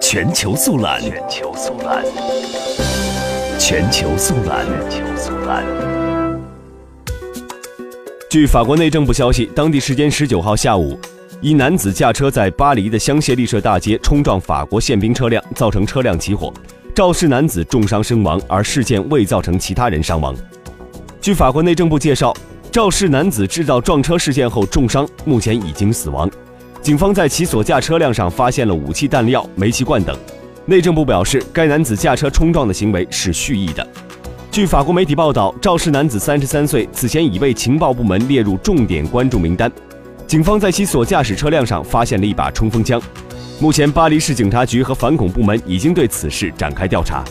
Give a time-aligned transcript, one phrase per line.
[0.00, 2.04] 全球速览，全球速览，
[3.58, 5.64] 全球速览，全球速览。
[8.30, 10.98] 据法国内政部消息，当地时间十九号下午，
[11.40, 16.52] 一男子驾车在巴黎的香榭丽舍大街冲撞法国宪兵车辆，造成车辆起火，
[16.94, 20.34] 肇事男子重伤身亡，而事件未造成其他人伤亡。
[21.20, 22.34] 据法国内政部介绍，
[22.70, 26.30] 肇事男子制造撞车事件后重伤，目前已经死亡。
[26.82, 30.18] 警方在其所驾车辆上发现了武器、弹药、煤气罐等。
[30.66, 33.86] 内政部表示，该男子驾车冲撞的行为是蓄意的。
[34.50, 39.70] 据法国媒体报道，肇事男子三十三岁，此前已被情报部门列入重点关注名单。
[40.26, 43.00] 警方在其所驾驶车辆上发现了一把冲锋枪。
[43.60, 47.24] 目前，巴黎市警察局和反恐部门已经对此事展开调查。